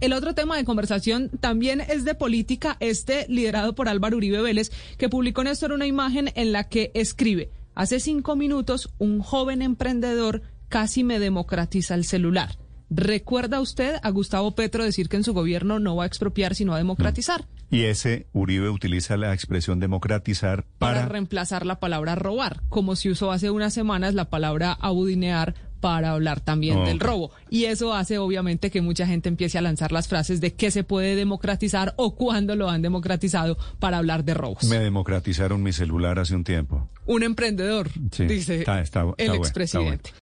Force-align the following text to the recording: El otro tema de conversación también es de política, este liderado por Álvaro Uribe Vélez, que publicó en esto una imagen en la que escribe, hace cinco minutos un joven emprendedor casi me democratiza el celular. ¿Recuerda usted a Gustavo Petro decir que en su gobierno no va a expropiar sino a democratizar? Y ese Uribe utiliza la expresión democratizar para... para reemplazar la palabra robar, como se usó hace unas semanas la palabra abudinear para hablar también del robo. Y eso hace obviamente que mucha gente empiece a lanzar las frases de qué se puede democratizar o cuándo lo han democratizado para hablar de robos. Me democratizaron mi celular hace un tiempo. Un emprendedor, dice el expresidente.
El 0.00 0.12
otro 0.12 0.32
tema 0.32 0.56
de 0.56 0.64
conversación 0.64 1.28
también 1.40 1.80
es 1.80 2.04
de 2.04 2.14
política, 2.14 2.76
este 2.78 3.26
liderado 3.28 3.74
por 3.74 3.88
Álvaro 3.88 4.16
Uribe 4.16 4.40
Vélez, 4.40 4.70
que 4.96 5.08
publicó 5.08 5.40
en 5.40 5.48
esto 5.48 5.66
una 5.66 5.86
imagen 5.86 6.30
en 6.36 6.52
la 6.52 6.68
que 6.68 6.92
escribe, 6.94 7.50
hace 7.74 7.98
cinco 7.98 8.36
minutos 8.36 8.90
un 8.98 9.20
joven 9.20 9.60
emprendedor 9.60 10.42
casi 10.68 11.02
me 11.02 11.18
democratiza 11.18 11.96
el 11.96 12.04
celular. 12.04 12.58
¿Recuerda 12.90 13.60
usted 13.60 13.96
a 14.02 14.10
Gustavo 14.10 14.54
Petro 14.54 14.84
decir 14.84 15.08
que 15.08 15.16
en 15.16 15.24
su 15.24 15.34
gobierno 15.34 15.78
no 15.78 15.96
va 15.96 16.04
a 16.04 16.06
expropiar 16.06 16.54
sino 16.54 16.74
a 16.74 16.78
democratizar? 16.78 17.46
Y 17.70 17.84
ese 17.84 18.28
Uribe 18.32 18.70
utiliza 18.70 19.16
la 19.16 19.34
expresión 19.34 19.78
democratizar 19.78 20.64
para... 20.78 21.00
para 21.00 21.08
reemplazar 21.08 21.66
la 21.66 21.80
palabra 21.80 22.14
robar, 22.14 22.62
como 22.70 22.96
se 22.96 23.10
usó 23.10 23.30
hace 23.30 23.50
unas 23.50 23.74
semanas 23.74 24.14
la 24.14 24.30
palabra 24.30 24.72
abudinear 24.72 25.54
para 25.80 26.12
hablar 26.12 26.40
también 26.40 26.84
del 26.84 27.00
robo. 27.00 27.30
Y 27.50 27.64
eso 27.64 27.94
hace 27.94 28.18
obviamente 28.18 28.70
que 28.70 28.80
mucha 28.80 29.06
gente 29.06 29.28
empiece 29.28 29.58
a 29.58 29.62
lanzar 29.62 29.92
las 29.92 30.08
frases 30.08 30.40
de 30.40 30.54
qué 30.54 30.70
se 30.70 30.84
puede 30.84 31.16
democratizar 31.16 31.94
o 31.96 32.14
cuándo 32.14 32.56
lo 32.56 32.68
han 32.68 32.82
democratizado 32.82 33.56
para 33.78 33.98
hablar 33.98 34.24
de 34.24 34.34
robos. 34.34 34.64
Me 34.64 34.78
democratizaron 34.78 35.62
mi 35.62 35.72
celular 35.72 36.18
hace 36.18 36.34
un 36.34 36.44
tiempo. 36.44 36.88
Un 37.06 37.22
emprendedor, 37.22 37.88
dice 38.18 38.64
el 39.16 39.34
expresidente. 39.34 40.10